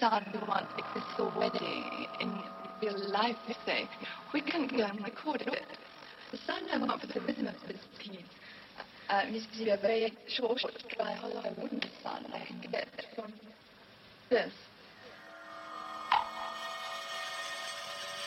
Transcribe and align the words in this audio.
son 0.00 0.24
we 0.32 0.38
want 0.46 0.66
this 0.94 1.04
wedding 1.36 2.06
in 2.20 2.32
real 2.80 3.10
life, 3.10 3.36
say, 3.66 3.88
we 4.32 4.40
can 4.40 4.66
go 4.68 4.84
and 4.84 5.02
record 5.02 5.42
it. 5.42 5.62
The 6.30 6.38
sound 6.46 6.66
I 6.72 6.78
want 6.78 7.00
for 7.00 7.06
the 7.06 7.20
rhythm 7.20 7.46
of 7.46 7.54
this 7.66 7.80
piece 7.98 8.20
uh, 9.08 9.24
needs 9.30 9.46
to 9.56 9.70
a 9.70 9.76
very 9.76 10.12
short, 10.28 10.60
dry, 10.96 11.12
hollow 11.14 11.42
wooden 11.60 11.80
I 12.04 12.44
can 12.46 12.60
get 12.70 12.88
from 13.16 13.32
this. 14.30 14.52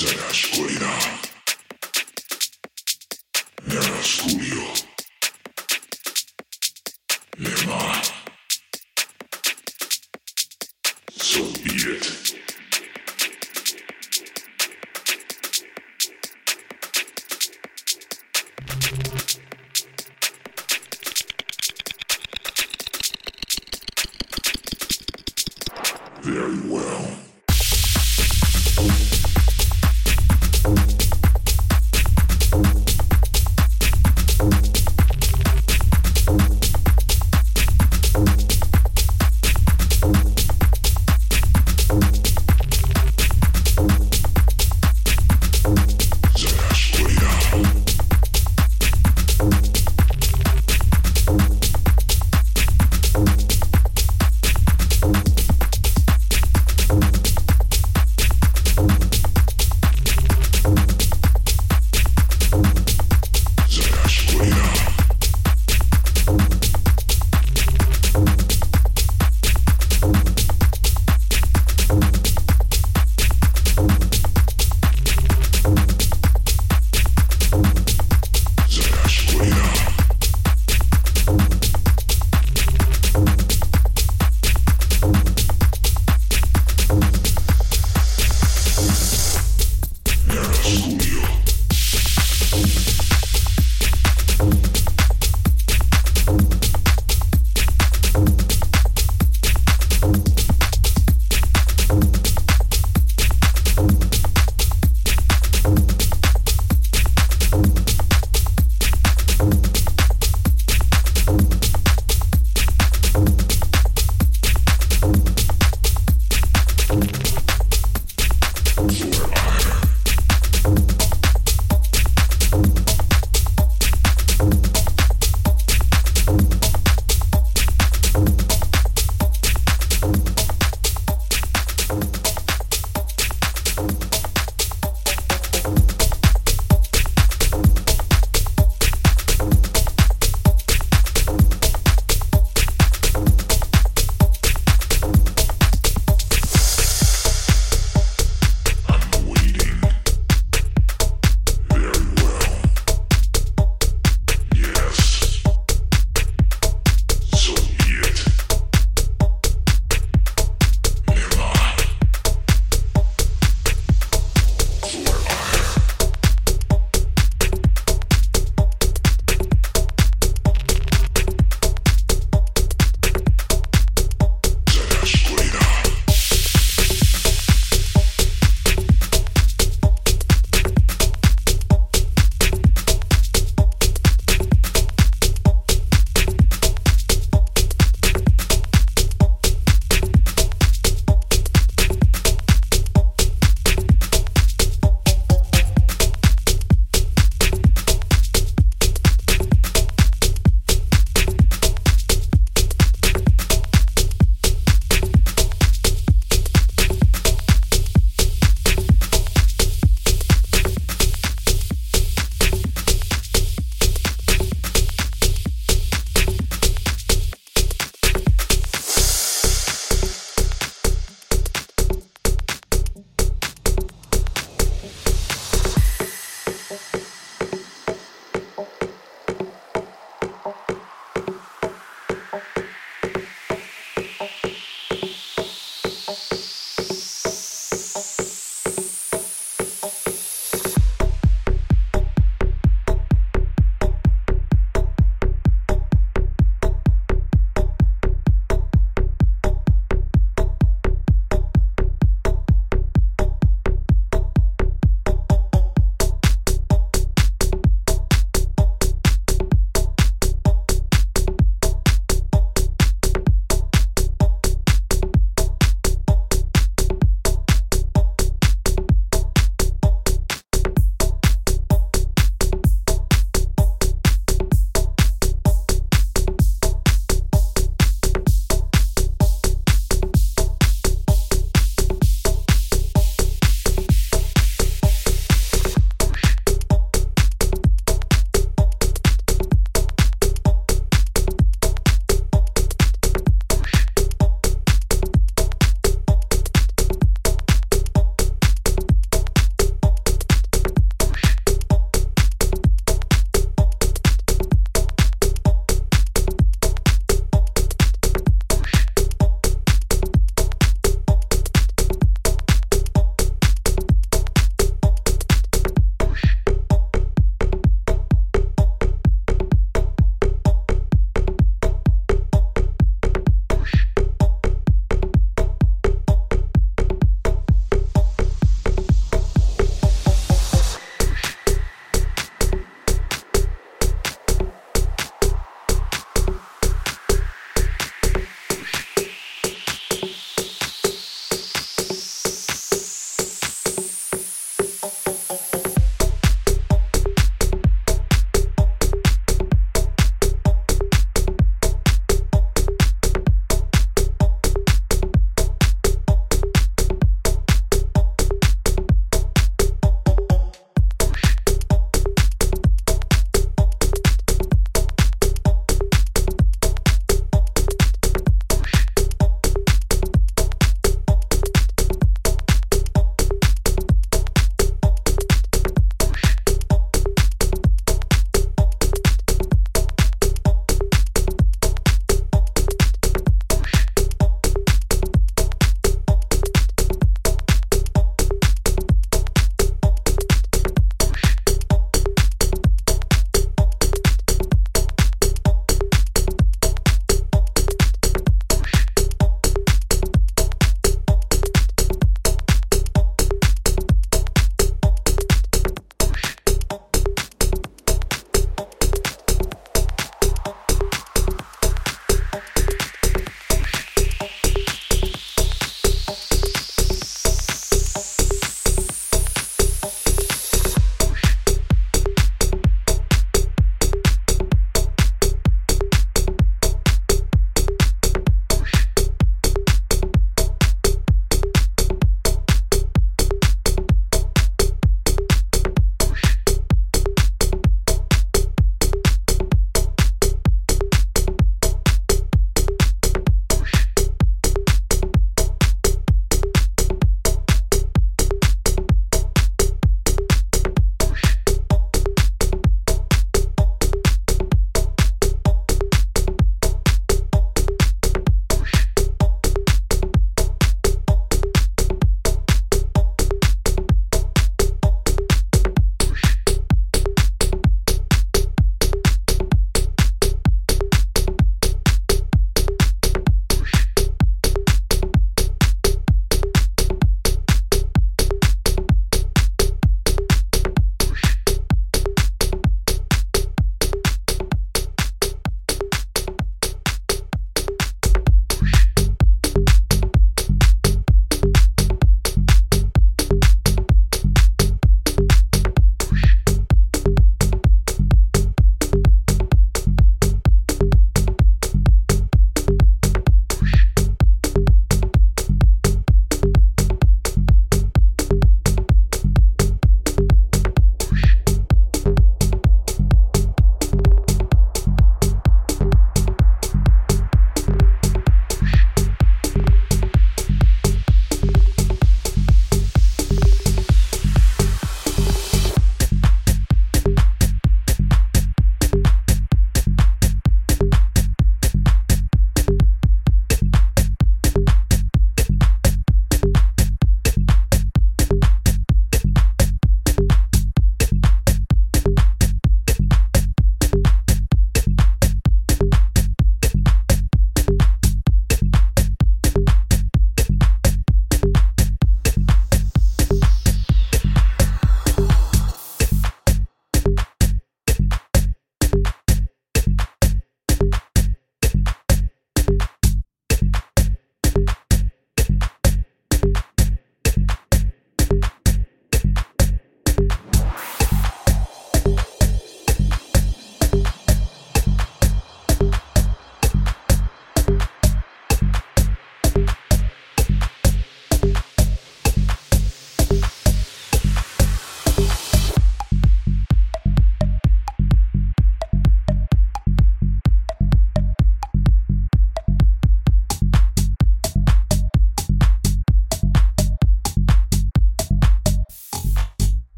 Zaraz 0.00 0.46
kulina. 0.50 0.92
Zaraz 3.68 4.20
kulina. 4.22 4.39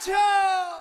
球。 0.00 0.75